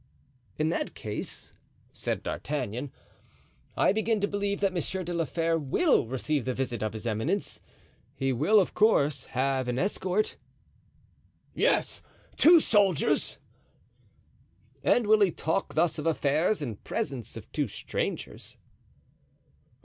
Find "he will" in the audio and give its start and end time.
8.15-8.59